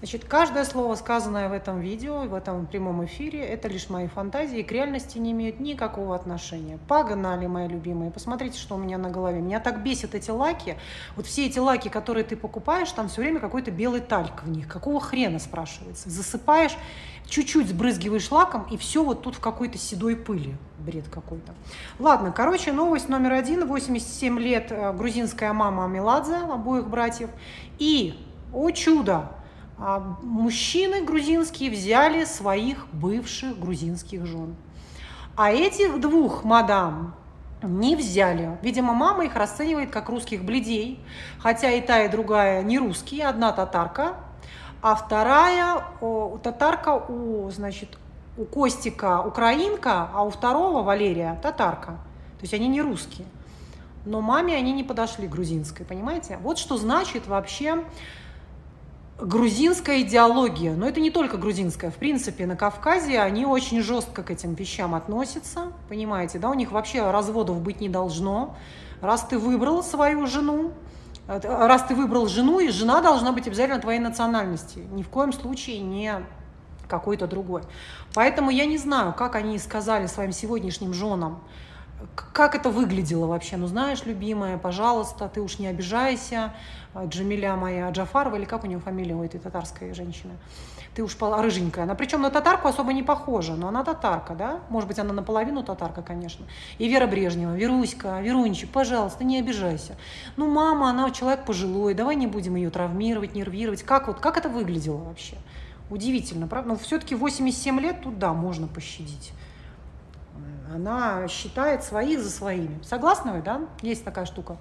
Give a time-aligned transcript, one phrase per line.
[0.00, 4.60] Значит, каждое слово, сказанное в этом видео, в этом прямом эфире, это лишь мои фантазии
[4.60, 6.78] и к реальности не имеют никакого отношения.
[6.86, 8.12] Погнали, мои любимые.
[8.12, 9.40] Посмотрите, что у меня на голове.
[9.40, 10.76] Меня так бесят эти лаки.
[11.16, 14.68] Вот все эти лаки, которые ты покупаешь, там все время какой-то белый тальк в них.
[14.68, 16.08] Какого хрена, спрашивается?
[16.08, 16.76] Засыпаешь,
[17.26, 20.54] чуть-чуть сбрызгиваешь лаком, и все вот тут в какой-то седой пыли.
[20.78, 21.54] Бред какой-то.
[21.98, 23.66] Ладно, короче, новость номер один.
[23.66, 27.30] 87 лет э, грузинская мама Меладзе, обоих братьев.
[27.80, 28.14] И,
[28.52, 29.32] о чудо,
[29.78, 34.56] мужчины грузинские взяли своих бывших грузинских жен.
[35.36, 37.14] А этих двух мадам
[37.62, 38.58] не взяли.
[38.62, 41.00] Видимо, мама их расценивает как русских бледей,
[41.38, 44.16] хотя и та, и другая не русские, одна татарка,
[44.82, 47.98] а вторая у татарка у, значит,
[48.36, 51.92] у Костика украинка, а у второго Валерия татарка.
[52.38, 53.26] То есть они не русские.
[54.04, 56.38] Но маме они не подошли грузинской, понимаете?
[56.42, 57.84] Вот что значит вообще
[59.18, 64.30] грузинская идеология, но это не только грузинская, в принципе, на Кавказе они очень жестко к
[64.30, 68.56] этим вещам относятся, понимаете, да, у них вообще разводов быть не должно.
[69.00, 70.72] Раз ты выбрал свою жену,
[71.26, 75.32] э, раз ты выбрал жену, и жена должна быть обязательно твоей национальности, ни в коем
[75.32, 76.14] случае не
[76.88, 77.62] какой-то другой.
[78.14, 81.40] Поэтому я не знаю, как они сказали своим сегодняшним женам,
[82.32, 83.56] как это выглядело вообще?
[83.56, 86.54] Ну, знаешь, любимая, пожалуйста, ты уж не обижайся,
[86.94, 90.34] а, Джамиля моя Джафарова, или как у нее фамилия у этой татарской женщины?
[90.94, 91.84] Ты уж рыженькая.
[91.84, 94.60] Она причем на татарку особо не похожа, но она татарка, да?
[94.68, 96.46] Может быть, она наполовину татарка, конечно.
[96.78, 99.96] И Вера Брежнева, Веруська, Верунчик, пожалуйста, не обижайся.
[100.36, 103.82] Ну, мама, она человек пожилой, давай не будем ее травмировать, нервировать.
[103.82, 105.36] Как вот, как это выглядело вообще?
[105.90, 106.70] Удивительно, правда?
[106.70, 109.32] Но все-таки 87 лет тут, да, можно пощадить
[110.74, 112.82] она считает своих за своими.
[112.82, 113.62] Согласны вы, да?
[113.82, 114.56] Есть такая штука.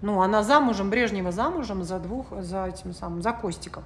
[0.00, 3.84] Ну, она замужем, Брежнева замужем за двух, за этим самым, за Костиком.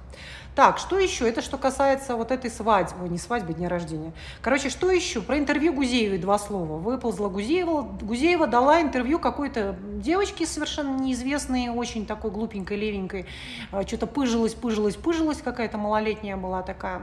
[0.55, 1.27] Так, что еще?
[1.27, 4.13] Это что касается вот этой свадьбы, не свадьбы, дня рождения.
[4.41, 5.21] Короче, что еще?
[5.21, 6.77] Про интервью Гузеевой два слова.
[6.77, 13.25] Выползла Гузеева, Гузеева дала интервью какой-то девочке совершенно неизвестной, очень такой глупенькой, левенькой.
[13.71, 17.01] А, Что-то пыжилась, пыжилась, пыжилась, какая-то малолетняя была такая.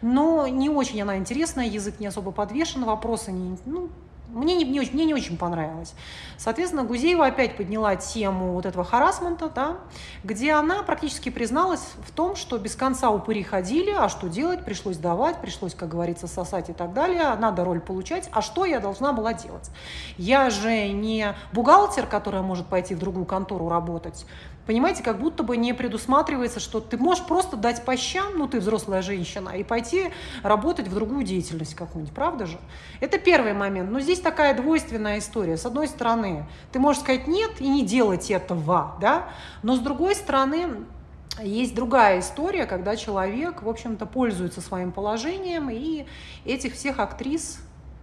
[0.00, 3.88] Но не очень она интересная, язык не особо подвешен, вопросы не, ну,
[4.28, 5.94] мне не, не, мне не очень понравилось.
[6.36, 9.78] Соответственно, Гузеева опять подняла тему вот этого харасмента, да,
[10.22, 14.98] где она практически призналась в том, что без конца упыри ходили, а что делать, пришлось
[14.98, 19.12] давать, пришлось, как говорится, сосать и так далее, надо роль получать, а что я должна
[19.12, 19.70] была делать?
[20.16, 24.26] Я же не бухгалтер, которая может пойти в другую контору работать,
[24.68, 28.60] понимаете, как будто бы не предусматривается, что ты можешь просто дать по щам, ну ты
[28.60, 30.10] взрослая женщина, и пойти
[30.42, 32.58] работать в другую деятельность какую-нибудь, правда же?
[33.00, 33.90] Это первый момент.
[33.90, 35.56] Но здесь такая двойственная история.
[35.56, 39.30] С одной стороны, ты можешь сказать нет и не делать этого, да,
[39.62, 40.84] но с другой стороны,
[41.42, 46.04] есть другая история, когда человек, в общем-то, пользуется своим положением и
[46.44, 47.58] этих всех актрис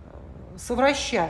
[0.05, 1.29] э, совращает.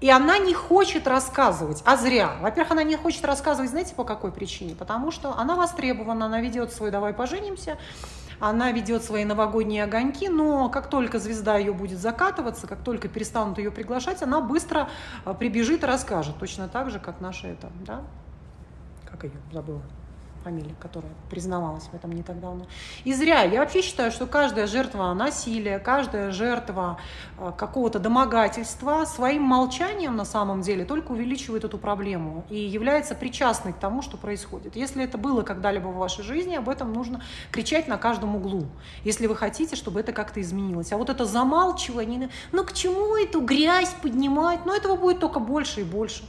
[0.00, 2.36] И она не хочет рассказывать, а зря.
[2.40, 4.74] Во-первых, она не хочет рассказывать, знаете, по какой причине?
[4.74, 7.76] Потому что она востребована, она ведет свой «давай поженимся»,
[8.40, 13.58] она ведет свои новогодние огоньки, но как только звезда ее будет закатываться, как только перестанут
[13.58, 14.88] ее приглашать, она быстро
[15.26, 16.38] э, прибежит и расскажет.
[16.38, 18.00] Точно так же, как наша это, да?
[19.04, 19.82] Как ее забыла?
[20.42, 22.66] Фамилия, которая признавалась в этом не так давно.
[23.04, 23.42] И зря.
[23.42, 26.98] Я вообще считаю, что каждая жертва насилия, каждая жертва
[27.38, 33.72] э, какого-то домогательства своим молчанием на самом деле только увеличивает эту проблему и является причастной
[33.72, 34.76] к тому, что происходит.
[34.76, 38.66] Если это было когда-либо в вашей жизни, об этом нужно кричать на каждом углу,
[39.04, 40.92] если вы хотите, чтобы это как-то изменилось.
[40.92, 45.80] А вот это замалчивание, ну к чему эту грязь поднимать, ну этого будет только больше
[45.80, 46.24] и больше.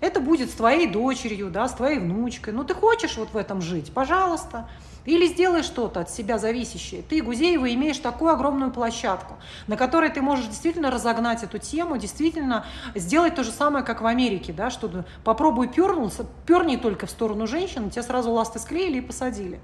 [0.00, 2.52] Это будет с твоей дочерью, да, с твоей внучкой.
[2.52, 3.92] Ну, ты хочешь вот в этом жить?
[3.92, 4.68] Пожалуйста.
[5.04, 7.02] Или сделай что-то от себя зависящее.
[7.02, 9.36] Ты, Гузеева, имеешь такую огромную площадку,
[9.66, 14.06] на которой ты можешь действительно разогнать эту тему, действительно сделать то же самое, как в
[14.06, 19.00] Америке, да, что попробуй пернуться, перни только в сторону женщин, тебя сразу ласты склеили и
[19.00, 19.60] посадили.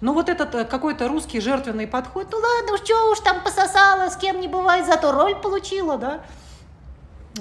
[0.00, 4.16] Но вот этот э, какой-то русский жертвенный подход, ну ладно, что уж там пососала, с
[4.16, 6.20] кем не бывает, зато роль получила, да.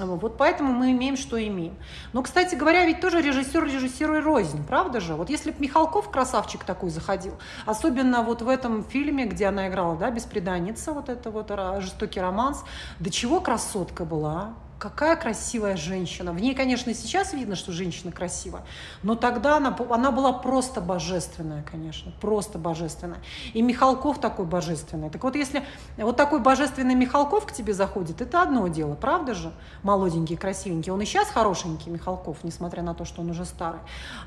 [0.05, 1.75] Вот поэтому мы имеем, что имеем.
[2.13, 5.15] Но, кстати говоря, ведь тоже режиссер режиссеру и рознь, правда же?
[5.15, 7.33] Вот если бы Михалков, красавчик такой, заходил,
[7.65, 11.51] особенно вот в этом фильме, где она играла, да, «Беспреданница», вот это вот
[11.81, 12.63] жестокий романс,
[12.99, 16.31] до чего красотка была, какая красивая женщина.
[16.31, 18.63] В ней, конечно, сейчас видно, что женщина красивая,
[19.03, 23.19] но тогда она, она была просто божественная, конечно, просто божественная.
[23.53, 25.09] И Михалков такой божественный.
[25.09, 25.63] Так вот, если
[25.97, 29.51] вот такой божественный Михалков к тебе заходит, это одно дело, правда же?
[29.83, 30.91] Молоденький, красивенький.
[30.91, 33.79] Он и сейчас хорошенький, Михалков, несмотря на то, что он уже старый.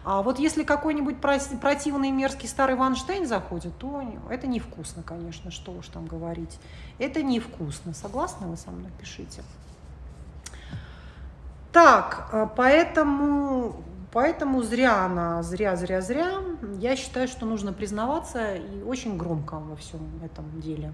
[0.05, 5.87] А вот если какой-нибудь противный, мерзкий старый Ванштейн заходит, то это невкусно, конечно, что уж
[5.89, 6.59] там говорить.
[6.99, 7.95] Это невкусно.
[7.95, 8.91] Согласны вы со мной?
[8.99, 9.43] Пишите.
[11.73, 13.77] Так, э, поэтому,
[14.13, 16.41] поэтому зря она, зря, зря, зря.
[16.79, 20.93] Я считаю, что нужно признаваться и очень громко во всем этом деле.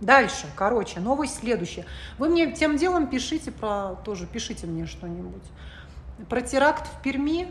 [0.00, 1.86] Дальше, короче, новость следующая.
[2.18, 5.44] Вы мне тем делом пишите про, тоже пишите мне что-нибудь.
[6.28, 7.48] Про теракт в Перми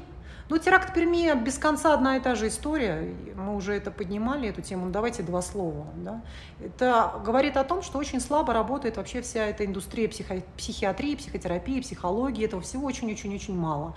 [0.48, 3.16] ну, теракт в Перми без конца одна и та же история.
[3.36, 4.90] Мы уже это поднимали, эту тему.
[4.92, 5.88] Давайте два слова.
[5.98, 6.22] Да?
[6.64, 11.82] Это говорит о том, что очень слабо работает вообще вся эта индустрия психо- психиатрии, психотерапии,
[11.82, 12.46] психологии.
[12.46, 13.96] Этого всего очень-очень-очень мало.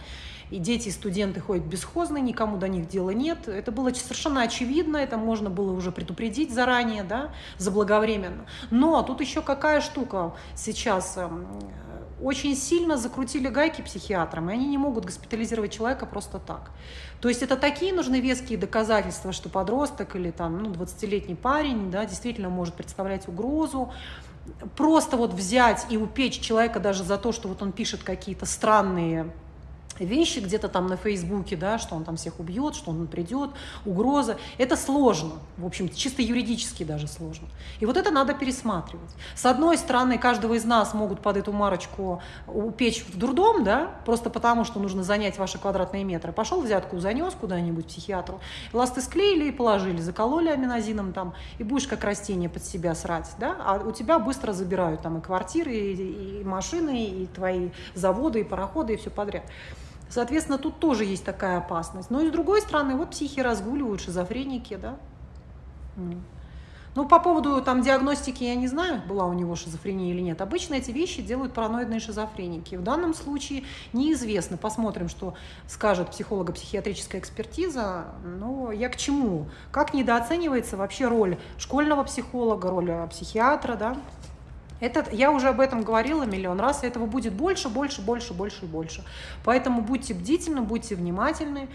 [0.51, 3.49] И дети, и студенты ходят бесхозные, никому до них дела нет.
[3.49, 8.47] Это было совершенно очевидно, это можно было уже предупредить заранее, да, заблаговременно.
[8.71, 11.47] Но тут еще какая штука сейчас эм,
[12.21, 16.71] очень сильно закрутили гайки психиатрам, и они не могут госпитализировать человека просто так.
[17.21, 22.05] То есть это такие нужны веские доказательства, что подросток или там, ну, 20-летний парень да,
[22.07, 23.93] действительно может представлять угрозу.
[24.77, 29.31] Просто вот взять и упечь человека даже за то, что вот он пишет какие-то странные
[30.05, 33.51] вещи где-то там на Фейсбуке, да, что он там всех убьет, что он придет,
[33.85, 34.39] угроза.
[34.59, 37.49] Это сложно, в общем, чисто юридически даже сложно.
[37.81, 39.11] И вот это надо пересматривать.
[39.35, 44.31] С одной стороны, каждого из нас могут под эту марочку упечь в дурдом, да, просто
[44.31, 46.33] потому, что нужно занять ваши квадратные метры.
[46.33, 48.41] Пошел взятку, занес куда-нибудь психиатру,
[48.73, 53.57] ласты склеили и положили, закололи аминозином там, и будешь как растение под себя срать, да,
[53.65, 58.45] а у тебя быстро забирают там и квартиры, и, и машины, и твои заводы, и
[58.45, 59.45] пароходы, и все подряд.
[60.09, 62.11] Соответственно, тут тоже есть такая опасность.
[62.11, 64.97] Но и с другой стороны, вот психи разгуливают, шизофреники, да.
[66.95, 70.41] Ну, по поводу там диагностики я не знаю, была у него шизофрения или нет.
[70.41, 72.75] Обычно эти вещи делают параноидные шизофреники.
[72.75, 73.63] В данном случае
[73.93, 74.57] неизвестно.
[74.57, 75.35] Посмотрим, что
[75.69, 78.07] скажет психолого-психиатрическая экспертиза.
[78.25, 79.47] Но я к чему?
[79.71, 83.97] Как недооценивается вообще роль школьного психолога, роль психиатра, да?
[84.81, 88.65] Этот, я уже об этом говорила миллион раз, и этого будет больше, больше, больше, больше
[88.65, 89.05] и больше.
[89.45, 91.69] Поэтому будьте бдительны, будьте внимательны.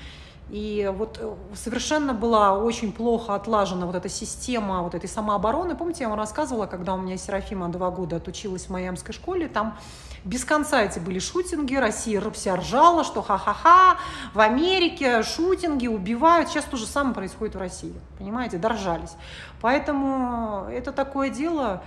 [0.49, 5.75] И вот э, совершенно была очень плохо отлажена вот эта система вот этой самообороны.
[5.75, 9.77] Помните, я вам рассказывала, когда у меня Серафима два года отучилась в Майамской школе, там
[10.25, 13.97] без конца эти были шутинги, Россия вся ржала, что ха-ха-ха,
[14.33, 16.49] в Америке шутинги убивают.
[16.49, 19.15] Сейчас то же самое происходит в России, понимаете, доржались.
[19.59, 21.83] Поэтому это такое дело,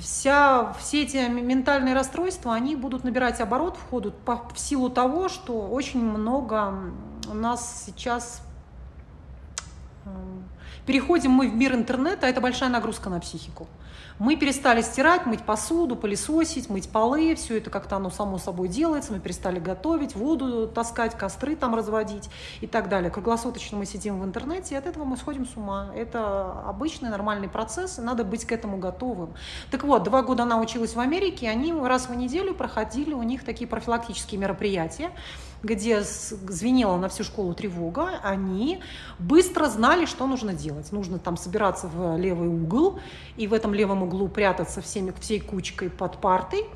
[0.00, 5.28] вся, все эти ментальные расстройства, они будут набирать оборот в ходу по, в силу того,
[5.28, 6.74] что очень много
[7.28, 8.42] у нас сейчас
[10.04, 10.08] э,
[10.86, 13.66] переходим мы в мир интернета, это большая нагрузка на психику.
[14.18, 19.12] Мы перестали стирать, мыть посуду, пылесосить, мыть полы, все это как-то оно само собой делается,
[19.12, 22.30] мы перестали готовить, воду таскать, костры там разводить
[22.62, 23.10] и так далее.
[23.10, 25.90] Круглосуточно мы сидим в интернете, и от этого мы сходим с ума.
[25.94, 29.34] Это обычный нормальный процесс, и надо быть к этому готовым.
[29.70, 33.44] Так вот, два года она училась в Америке, они раз в неделю проходили у них
[33.44, 35.10] такие профилактические мероприятия,
[35.62, 38.80] где звенела на всю школу тревога, они
[39.18, 40.92] быстро знали, что нужно делать.
[40.92, 43.00] Нужно там собираться в левый угол,
[43.36, 46.66] и в этом левом углу прятаться всеми, всей кучкой под партой,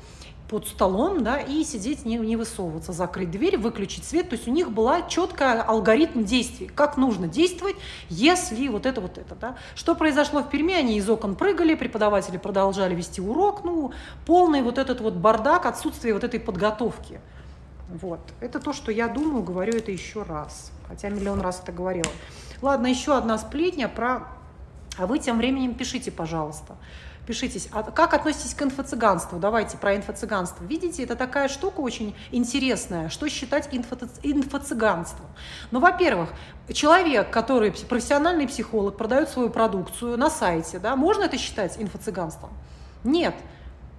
[0.51, 4.29] под столом, да, и сидеть, не, не высовываться, закрыть дверь, выключить свет.
[4.29, 7.77] То есть у них была четкая алгоритм действий, как нужно действовать,
[8.09, 9.55] если вот это, вот это, да.
[9.75, 10.73] Что произошло в Перми?
[10.73, 13.93] Они из окон прыгали, преподаватели продолжали вести урок, ну,
[14.25, 17.21] полный вот этот вот бардак, отсутствие вот этой подготовки.
[17.91, 18.19] Вот.
[18.39, 20.71] Это то, что я думаю, говорю это еще раз.
[20.87, 22.11] Хотя миллион раз это говорила.
[22.61, 24.27] Ладно, еще одна сплетня про...
[24.97, 26.75] А вы тем временем пишите, пожалуйста.
[27.25, 29.39] Пишитесь, а как относитесь к инфо-цыганству?
[29.39, 30.63] Давайте про инфо-цыганство.
[30.63, 35.27] Видите, это такая штука очень интересная, что считать инфо- инфо-цыганством.
[35.69, 36.29] Ну, во-первых,
[36.73, 42.49] человек, который профессиональный психолог, продает свою продукцию на сайте, да, можно это считать инфо-цыганством?
[43.03, 43.35] Нет.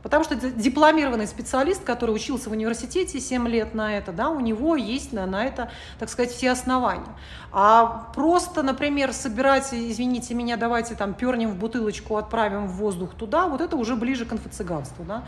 [0.02, 4.76] Потому что дипломированный специалист, который учился в университете 7 лет на это, да, у него
[4.76, 7.06] есть на, на это, так сказать, все основания.
[7.52, 13.46] А просто, например, собирать, извините меня, давайте там пернем в бутылочку, отправим в воздух туда,
[13.46, 15.24] вот это уже ближе к инфо-цыганству, да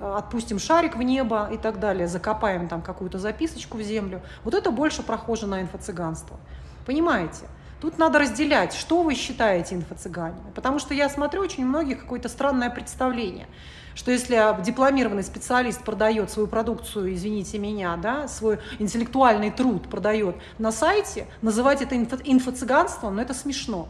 [0.00, 4.22] отпустим шарик в небо и так далее, закопаем там какую-то записочку в землю.
[4.44, 6.36] Вот это больше прохоже на инфо-цыганство.
[6.86, 7.46] Понимаете?
[7.80, 10.50] Тут надо разделять, что вы считаете инфо-цыганами.
[10.54, 13.46] Потому что я смотрю, очень многих какое-то странное представление,
[13.94, 20.72] что если дипломированный специалист продает свою продукцию, извините меня, да, свой интеллектуальный труд продает на
[20.72, 23.88] сайте, называть это инфо- инфо-цыганством, ну это смешно.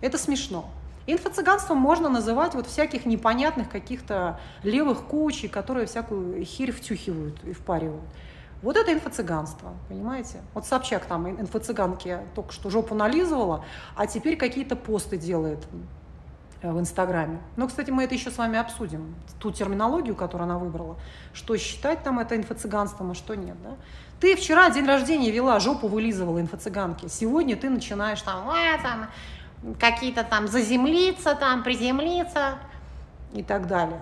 [0.00, 0.70] Это смешно.
[1.08, 8.02] Инфо-цыганством можно называть вот всяких непонятных каких-то левых коучей, которые всякую херь втюхивают и впаривают.
[8.62, 10.40] Вот это инфо-цыганство, понимаете?
[10.54, 15.66] Вот Собчак там инфо-цыганки только что жопу нализывала, а теперь какие-то посты делает
[16.62, 17.38] э, в Инстаграме.
[17.56, 20.96] Но, кстати, мы это еще с вами обсудим, ту терминологию, которую она выбрала,
[21.34, 23.56] что считать там это инфо-цыганством, а что нет.
[23.62, 23.76] Да?
[24.20, 27.08] Ты вчера день рождения вела, жопу вылизывала инфо-цыганки.
[27.08, 29.08] Сегодня ты начинаешь там, а, там
[29.78, 32.58] какие-то там заземлиться, там приземлиться
[33.34, 34.00] и так далее.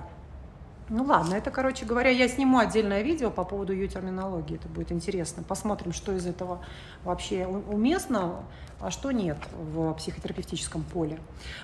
[0.91, 4.93] Ну ладно, это, короче говоря, я сниму отдельное видео по поводу ее терминологии, это будет
[4.93, 5.43] интересно.
[5.43, 6.63] Посмотрим, что из этого
[7.05, 8.43] вообще уместно,
[8.81, 11.19] а что нет в психотерапевтическом поле.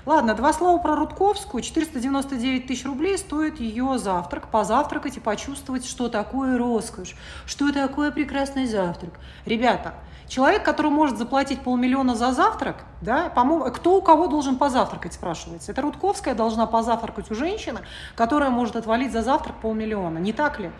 [0.06, 1.62] Ладно, два слова про Рудковскую.
[1.62, 8.66] 499 тысяч рублей стоит ее завтрак, позавтракать и почувствовать, что такое роскошь, что такое прекрасный
[8.66, 9.20] завтрак.
[9.44, 9.92] Ребята,
[10.30, 13.30] Человек, который может заплатить полмиллиона за завтрак, да,
[13.74, 15.72] кто у кого должен позавтракать, спрашивается.
[15.72, 17.80] Это Рудковская должна позавтракать у женщины,
[18.14, 20.18] которая может отвалить за завтрак полмиллиона.
[20.18, 20.70] Не так ли?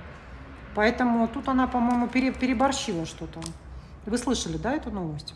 [0.75, 3.41] Поэтому тут она, по-моему, переборщила что-то.
[4.07, 5.35] Вы слышали, да, эту новость?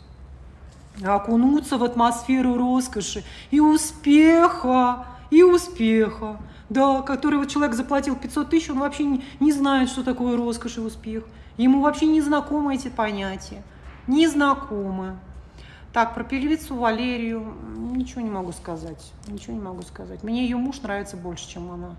[1.03, 6.39] Окунуться в атмосферу роскоши и успеха, и успеха.
[6.69, 10.77] Да, который вот человек заплатил 500 тысяч, он вообще не, не знает, что такое роскошь
[10.77, 11.25] и успех.
[11.57, 13.61] Ему вообще не знакомы эти понятия
[14.07, 15.17] не знакомы.
[15.93, 19.13] Так, про певицу Валерию ничего не могу сказать.
[19.27, 20.23] Ничего не могу сказать.
[20.23, 21.95] Мне ее муж нравится больше, чем она.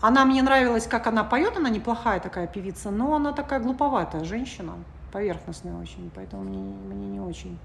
[0.00, 4.72] Она мне нравилась, как она поет, она неплохая такая певица, но она такая глуповатая женщина,
[5.12, 7.58] поверхностная очень, поэтому мне, мне не очень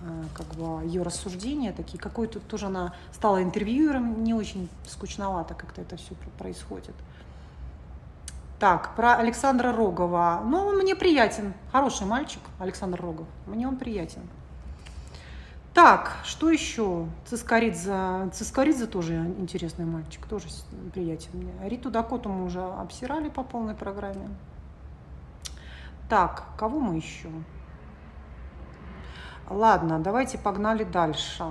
[0.00, 1.98] э, как бы ее рассуждения такие.
[1.98, 6.94] Какой-то тоже она стала интервьюером, не очень скучновато как-то это все происходит.
[8.60, 10.42] Так, про Александра Рогова.
[10.44, 11.54] Ну, он мне приятен.
[11.70, 13.26] Хороший мальчик, Александр Рогов.
[13.46, 14.22] Мне он приятен.
[15.78, 17.06] Так, что еще?
[17.24, 18.30] Цискоридзе.
[18.32, 20.48] Цискоридзе тоже интересный мальчик, тоже
[20.92, 21.52] приятен мне.
[21.68, 24.28] Риту Дакоту мы уже обсирали по полной программе.
[26.08, 27.28] Так, кого мы еще?
[29.50, 31.44] Ладно, давайте погнали дальше.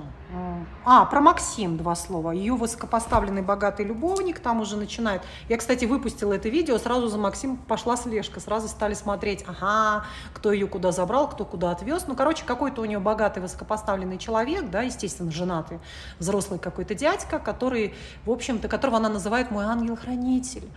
[0.84, 2.30] А, про Максим два слова.
[2.30, 5.22] Ее высокопоставленный богатый любовник там уже начинает.
[5.48, 8.38] Я, кстати, выпустила это видео, сразу за Максим пошла слежка.
[8.38, 12.04] Сразу стали смотреть, ага, кто ее куда забрал, кто куда отвез.
[12.06, 15.80] Ну, короче, какой-то у нее богатый высокопоставленный человек, да, естественно, женатый,
[16.20, 20.68] взрослый какой-то дядька, который, в общем-то, которого она называет мой ангел-хранитель.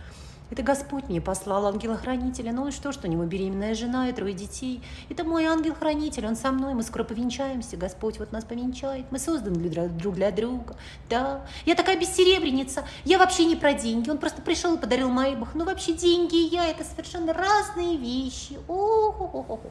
[0.52, 2.52] Это Господь мне послал ангела-хранителя.
[2.52, 4.82] Ну и что, что у него беременная жена и трое детей.
[5.08, 7.78] Это мой ангел-хранитель, он со мной, мы скоро повенчаемся.
[7.78, 9.06] Господь вот нас повенчает.
[9.10, 10.76] Мы созданы для, друг для друга.
[11.08, 12.84] Да, я такая бессеребреница.
[13.04, 14.10] Я вообще не про деньги.
[14.10, 15.54] Он просто пришел и подарил Майбах.
[15.54, 18.58] Ну вообще деньги и я, это совершенно разные вещи.
[18.68, 19.70] О-хо-хо-хо.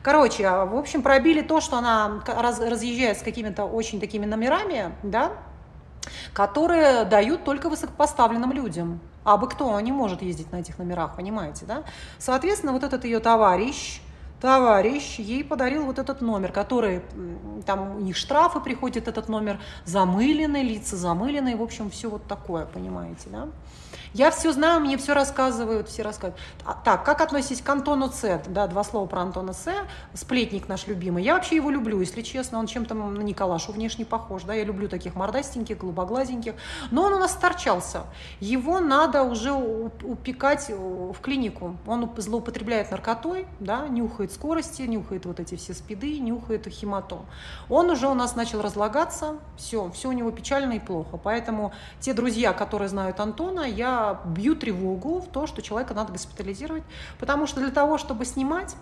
[0.00, 4.94] Короче, а, в общем, пробили то, что она раз, разъезжает с какими-то очень такими номерами,
[5.02, 5.32] да,
[6.32, 9.00] которые дают только высокопоставленным людям.
[9.24, 11.84] А бы кто не может ездить на этих номерах, понимаете, да?
[12.18, 14.00] Соответственно, вот этот ее товарищ,
[14.44, 17.00] товарищ ей подарил вот этот номер, который,
[17.64, 22.66] там у них штрафы приходит, этот номер замыленный, лица замыленные, в общем, все вот такое,
[22.66, 23.48] понимаете, да?
[24.14, 26.40] Я все знаю, мне все рассказывают, все рассказывают.
[26.64, 28.42] А, так, как относитесь к Антону С?
[28.46, 29.68] Да, два слова про Антона С.
[30.12, 31.24] Сплетник наш любимый.
[31.24, 32.60] Я вообще его люблю, если честно.
[32.60, 34.44] Он чем-то на Николашу внешне похож.
[34.44, 36.54] Да, я люблю таких мордастеньких, голубоглазеньких.
[36.92, 38.02] Но он у нас торчался.
[38.38, 41.76] Его надо уже упекать в клинику.
[41.84, 47.24] Он злоупотребляет наркотой, да, нюхает скорости, нюхает вот эти все спиды, нюхает хематом.
[47.68, 49.38] Он уже у нас начал разлагаться.
[49.56, 51.16] Все, все у него печально и плохо.
[51.16, 56.82] Поэтому те друзья, которые знают Антона, я бью тревогу в то, что человека надо госпитализировать,
[57.18, 58.76] потому что для того, чтобы снимать,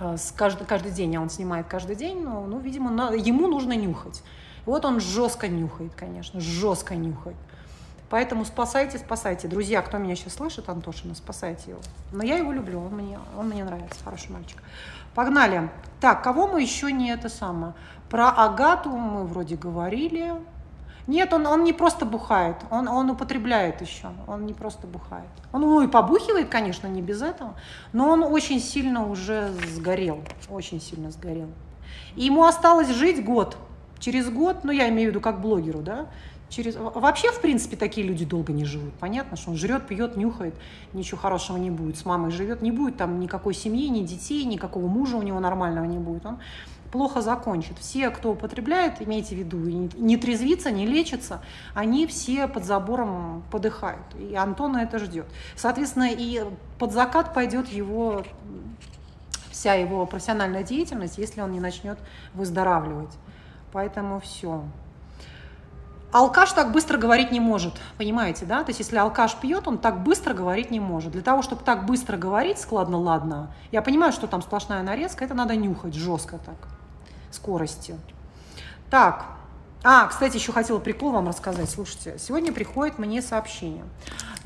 [0.00, 3.72] э, каждый, каждый день, а он снимает каждый день, ну, ну видимо, на, ему нужно
[3.72, 4.22] нюхать.
[4.66, 7.36] Вот он жестко нюхает, конечно, жестко нюхает.
[8.08, 9.48] Поэтому спасайте, спасайте.
[9.48, 11.80] Друзья, кто меня сейчас слышит, Антошина, спасайте его.
[12.12, 14.62] Но я его люблю, он мне, он мне нравится, хороший мальчик.
[15.14, 15.70] Погнали.
[16.00, 17.74] Так, кого мы еще не это самое?
[18.08, 20.34] Про Агату мы вроде говорили.
[21.06, 25.28] Нет, он, он не просто бухает, он, он употребляет еще, он не просто бухает.
[25.52, 27.54] Он ну, и побухивает, конечно, не без этого,
[27.92, 31.48] но он очень сильно уже сгорел, очень сильно сгорел.
[32.16, 33.56] И ему осталось жить год.
[34.00, 36.06] Через год, ну я имею в виду как блогеру, да,
[36.48, 36.76] Через...
[36.76, 38.94] Вообще, в принципе, такие люди долго не живут.
[38.94, 40.54] Понятно, что он жрет, пьет, нюхает,
[40.92, 41.98] ничего хорошего не будет.
[41.98, 45.84] С мамой живет, не будет там никакой семьи, ни детей, никакого мужа у него нормального
[45.84, 46.24] не будет.
[46.24, 46.38] Он
[46.92, 47.78] плохо закончит.
[47.78, 51.42] Все, кто употребляет, имейте в виду, не трезвится, не лечится,
[51.74, 54.06] они все под забором подыхают.
[54.18, 55.26] И Антона это ждет.
[55.56, 56.44] Соответственно, и
[56.78, 58.24] под закат пойдет его
[59.50, 61.98] вся его профессиональная деятельность, если он не начнет
[62.34, 63.10] выздоравливать.
[63.72, 64.62] Поэтому все.
[66.16, 68.64] Алкаш так быстро говорить не может, понимаете, да?
[68.64, 71.12] То есть если алкаш пьет, он так быстро говорить не может.
[71.12, 75.34] Для того, чтобы так быстро говорить, складно, ладно, я понимаю, что там сплошная нарезка, это
[75.34, 76.56] надо нюхать жестко так,
[77.30, 77.98] скоростью.
[78.88, 79.26] Так,
[79.84, 81.68] а, кстати, еще хотела прикол вам рассказать.
[81.68, 83.84] Слушайте, сегодня приходит мне сообщение.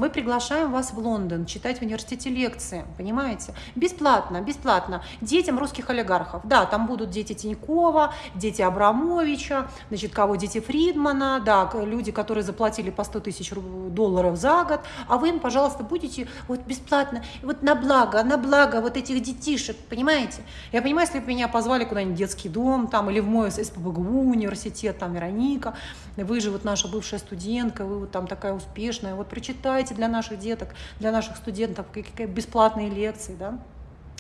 [0.00, 3.52] Мы приглашаем вас в Лондон читать в университете лекции, понимаете?
[3.74, 5.04] Бесплатно, бесплатно.
[5.20, 6.40] Детям русских олигархов.
[6.44, 12.88] Да, там будут дети Тинькова, дети Абрамовича, значит, кого дети Фридмана, да, люди, которые заплатили
[12.88, 13.52] по 100 тысяч
[13.90, 14.80] долларов за год.
[15.06, 19.76] А вы им, пожалуйста, будете вот бесплатно, вот на благо, на благо вот этих детишек,
[19.90, 20.40] понимаете?
[20.72, 24.30] Я понимаю, если бы меня позвали куда-нибудь в детский дом там или в мой СПБГУ
[24.30, 25.74] университет, там Вероника,
[26.16, 30.38] вы же вот наша бывшая студентка, вы вот там такая успешная, вот прочитайте для наших
[30.38, 33.58] деток, для наших студентов какие бесплатные лекции, да,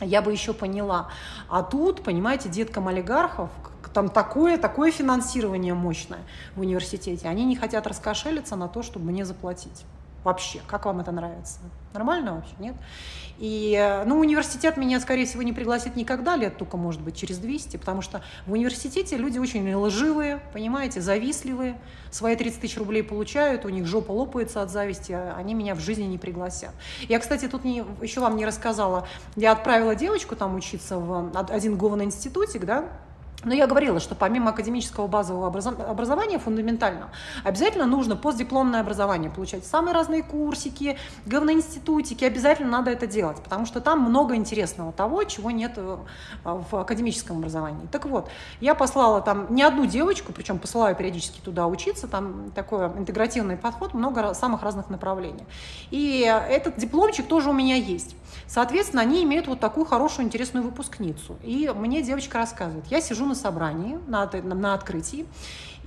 [0.00, 1.08] я бы еще поняла.
[1.48, 3.50] А тут, понимаете, деткам олигархов,
[3.92, 6.20] там такое, такое финансирование мощное
[6.54, 9.84] в университете, они не хотят раскошелиться на то, чтобы мне заплатить.
[10.24, 11.60] Вообще, как вам это нравится?
[11.94, 12.76] Нормально вообще, нет?
[13.38, 17.78] И, ну, университет меня, скорее всего, не пригласит никогда, лет только, может быть, через 200,
[17.78, 23.70] потому что в университете люди очень лживые, понимаете, завистливые, свои 30 тысяч рублей получают, у
[23.70, 26.72] них жопа лопается от зависти, а они меня в жизни не пригласят.
[27.08, 31.78] Я, кстати, тут не, еще вам не рассказала, я отправила девочку там учиться в один
[31.78, 32.84] говный институтик, да,
[33.44, 37.10] но я говорила, что помимо академического базового образования фундаментально,
[37.42, 39.64] обязательно нужно постдипломное образование получать.
[39.64, 45.50] Самые разные курсики, говноинститутики, обязательно надо это делать, потому что там много интересного того, чего
[45.50, 45.98] нет э,
[46.44, 47.86] в академическом образовании.
[47.90, 48.28] Так вот,
[48.60, 53.94] я послала там не одну девочку, причем посылаю периодически туда учиться, там такой интегративный подход,
[53.94, 55.44] много самых разных направлений.
[55.90, 58.16] И этот дипломчик тоже у меня есть.
[58.46, 61.36] Соответственно, они имеют вот такую хорошую, интересную выпускницу.
[61.42, 65.26] И мне девочка рассказывает, я сижу собрании, на, на открытии,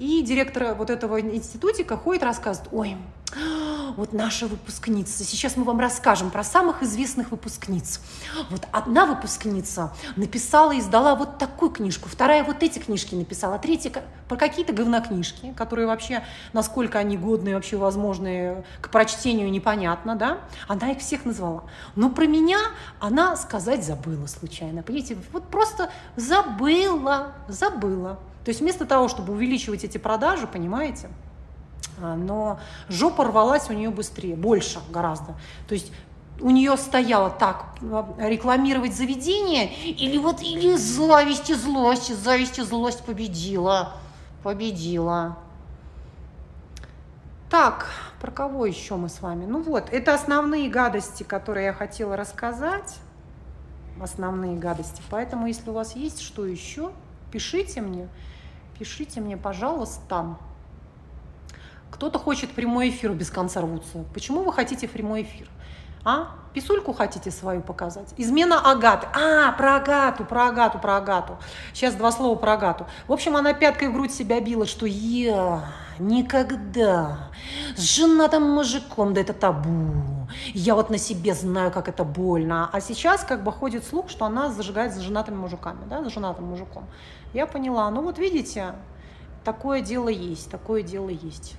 [0.04, 2.98] и директор вот этого институтика ходит, рассказывает, ой,
[3.96, 5.24] вот наша выпускница.
[5.24, 8.02] Сейчас мы вам расскажем про самых известных выпускниц.
[8.50, 14.04] Вот одна выпускница написала и издала вот такую книжку, вторая вот эти книжки написала, третья
[14.28, 20.40] про какие-то говнокнижки, которые вообще, насколько они годные, вообще возможные к прочтению, непонятно, да?
[20.68, 21.64] Она их всех назвала.
[21.96, 22.60] Но про меня
[23.00, 24.84] она сказать забыла случайно.
[24.84, 28.20] Понимаете, вот просто забыла, забыла.
[28.44, 31.10] То есть вместо того, чтобы увеличивать эти продажи, понимаете,
[32.02, 35.36] а, но жопа рвалась у нее быстрее, больше гораздо.
[35.68, 35.92] То есть
[36.42, 42.64] у нее стояло так, а, рекламировать заведение, или вот, или зависть и злость, зависть и
[42.64, 43.94] злость победила,
[44.44, 45.38] победила.
[47.50, 47.88] Так,
[48.20, 49.46] про кого еще мы с вами?
[49.46, 52.98] Ну вот, это основные гадости, которые я хотела рассказать.
[54.02, 55.04] Основные гадости.
[55.12, 56.92] Поэтому, если у вас есть что еще,
[57.34, 58.08] пишите мне.
[58.78, 60.38] Пишите мне, пожалуйста.
[61.90, 64.06] Кто-то хочет прямой эфир без конца рвутся.
[64.14, 65.50] Почему вы хотите прямой эфир?
[66.06, 66.36] А?
[66.54, 68.14] Писульку хотите свою показать?
[68.18, 69.08] Измена Агаты.
[69.14, 71.38] А, про Агату, про Агату, про Агату.
[71.74, 72.86] Сейчас два слова про Агату.
[73.08, 75.66] В общем, она пяткой в грудь себя била, что я
[75.98, 77.30] никогда
[77.76, 80.28] с женатым мужиком, да это табу.
[80.54, 82.70] Я вот на себе знаю, как это больно.
[82.72, 86.46] А сейчас как бы ходит слух, что она зажигает за женатыми мужиками, да, за женатым
[86.46, 86.86] мужиком.
[87.34, 87.90] Я поняла.
[87.90, 88.76] Ну вот видите,
[89.44, 91.56] такое дело есть, такое дело есть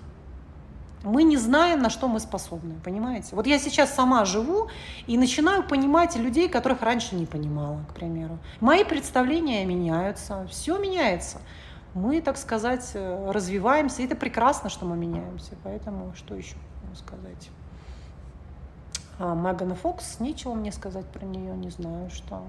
[1.05, 3.37] мы не знаем, на что мы способны, понимаете?
[3.37, 4.69] Вот я сейчас сама живу
[5.07, 8.39] и начинаю понимать людей, которых раньше не понимала, к примеру.
[8.61, 11.39] Мои представления меняются, все меняется.
[11.93, 15.53] Мы, так сказать, э, развиваемся, и это прекрасно, что мы меняемся.
[15.63, 16.57] Поэтому что еще
[16.97, 17.51] сказать?
[19.19, 22.43] А, Меган Фокс, нечего мне сказать про нее, не знаю, что.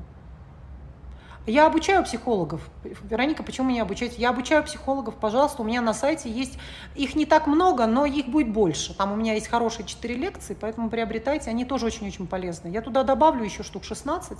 [1.47, 2.61] Я обучаю психологов.
[3.03, 4.17] Вероника, почему меня обучать?
[4.17, 6.57] Я обучаю психологов, пожалуйста, у меня на сайте есть,
[6.95, 8.95] их не так много, но их будет больше.
[8.95, 12.69] Там у меня есть хорошие 4 лекции, поэтому приобретайте, они тоже очень-очень полезны.
[12.69, 14.39] Я туда добавлю еще штук 16,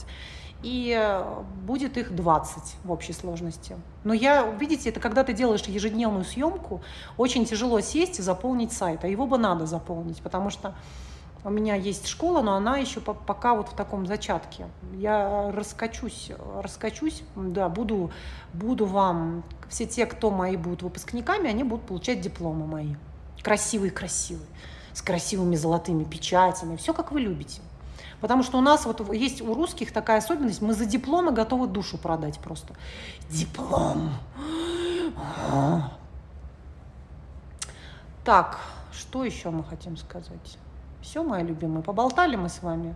[0.63, 3.76] и э, будет их 20 в общей сложности.
[4.04, 6.82] Но я, видите, это когда ты делаешь ежедневную съемку,
[7.18, 10.74] очень тяжело сесть и заполнить сайт, а его бы надо заполнить, потому что
[11.45, 14.65] у меня есть школа, но она еще пока вот в таком зачатке.
[14.95, 18.12] Я раскачусь, раскачусь, да, буду,
[18.51, 22.95] буду вам, все те, кто мои будут выпускниками, они будут получать дипломы мои.
[23.43, 24.47] Красивые-красивые,
[24.91, 27.62] с красивыми золотыми печатями, все как вы любите.
[28.21, 31.99] Потому что у нас вот есть у русских такая особенность, мы за дипломы готовы душу
[31.99, 32.73] продать просто.
[33.29, 34.10] Диплом.
[38.23, 38.60] Так,
[38.91, 40.58] что еще мы хотим сказать?
[41.06, 42.96] Все, мои любимые, поболтали мы с вами.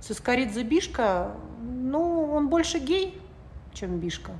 [0.00, 1.30] Сыскоридзе Бишка,
[1.62, 3.20] ну, он больше гей,
[3.72, 4.32] чем Бишка.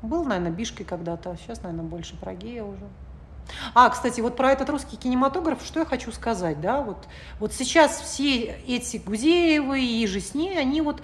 [0.00, 2.86] Был, наверное, Бишкой когда-то, сейчас, наверное, больше про гея уже.
[3.74, 7.08] А, кстати, вот про этот русский кинематограф, что я хочу сказать, да, вот,
[7.40, 11.02] вот сейчас все эти Гузеевы и же с ней, они вот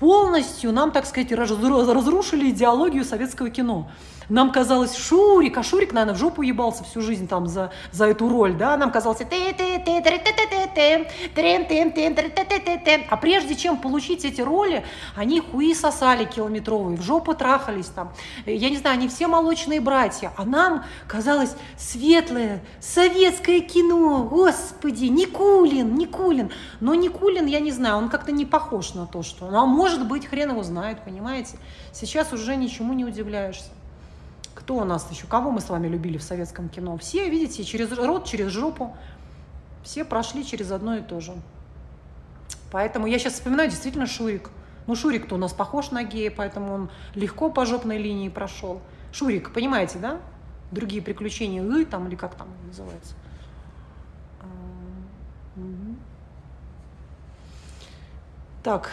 [0.00, 3.88] полностью нам, так сказать, разрушили идеологию советского кино.
[4.28, 8.28] Нам казалось, Шурик, а Шурик, наверное, в жопу ебался всю жизнь там за, за эту
[8.28, 9.20] роль, да, нам казалось,
[13.10, 14.84] а прежде чем получить эти роли,
[15.14, 18.12] они хуи сосали километровые, в жопу трахались там,
[18.46, 25.94] я не знаю, они все молочные братья, а нам казалось светлое, советское кино, господи, Никулин,
[25.94, 29.66] Никулин, но Никулин, я не знаю, он как-то не похож на то, что, ну, а
[29.66, 31.58] может быть, хрен его знает, понимаете,
[31.92, 33.70] сейчас уже ничему не удивляешься.
[34.54, 35.26] Кто у нас еще?
[35.26, 36.96] Кого мы с вами любили в советском кино?
[36.96, 38.96] Все, видите, через рот, через жопу.
[39.82, 41.34] Все прошли через одно и то же.
[42.70, 44.50] Поэтому я сейчас вспоминаю действительно Шурик.
[44.86, 48.80] Ну, Шурик-то у нас похож на гея, поэтому он легко по жопной линии прошел.
[49.12, 50.20] Шурик, понимаете, да?
[50.70, 53.14] Другие приключения, и там, или как там называется.
[54.40, 54.46] А,
[58.62, 58.90] так,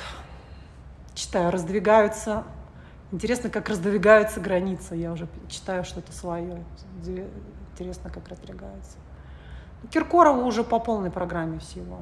[1.15, 2.43] читаю, раздвигаются
[3.11, 4.95] Интересно, как раздвигаются границы.
[4.95, 6.63] Я уже читаю что-то свое.
[7.73, 8.97] Интересно, как раздвигаются.
[9.83, 11.99] Ну, Киркорова уже по полной программе всего.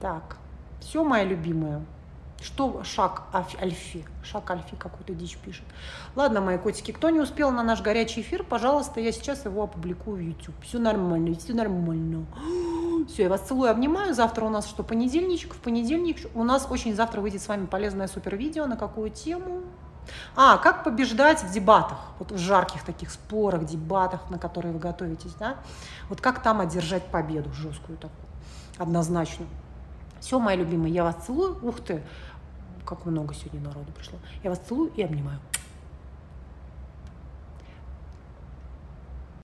[0.00, 0.36] Так,
[0.80, 1.84] все, моя любимая.
[2.40, 4.06] Что шаг Альфи?
[4.22, 5.64] Шаг Альфи какую-то дичь пишет.
[6.16, 10.16] Ладно, мои котики, кто не успел на наш горячий эфир, пожалуйста, я сейчас его опубликую
[10.16, 10.54] в YouTube.
[10.62, 12.24] Все нормально, все нормально.
[13.12, 14.14] Все, я вас целую, обнимаю.
[14.14, 15.54] Завтра у нас что, понедельничек?
[15.54, 18.66] В понедельник у нас очень завтра выйдет с вами полезное супер видео.
[18.66, 19.62] На какую тему?
[20.36, 25.34] А, как побеждать в дебатах, вот в жарких таких спорах, дебатах, на которые вы готовитесь,
[25.34, 25.56] да?
[26.08, 28.26] Вот как там одержать победу жесткую такую,
[28.78, 29.46] однозначно.
[30.20, 31.58] Все, мои любимые, я вас целую.
[31.66, 32.02] Ух ты,
[32.84, 34.18] как много сегодня народу пришло.
[34.44, 35.40] Я вас целую и обнимаю.